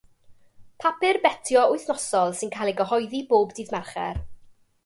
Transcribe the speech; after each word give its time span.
Papur 0.83 1.19
betio 1.25 1.65
wythnosol 1.73 2.35
sy'n 2.39 2.53
cael 2.57 2.73
ei 2.73 2.77
gyhoeddi 2.81 3.23
bob 3.35 3.57
dydd 3.61 3.73
Mercher. 3.77 4.23